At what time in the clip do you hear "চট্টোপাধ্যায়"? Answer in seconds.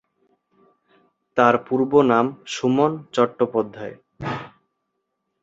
3.13-3.95